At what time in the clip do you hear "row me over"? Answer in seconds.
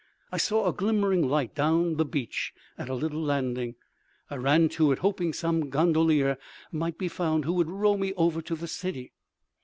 7.69-8.41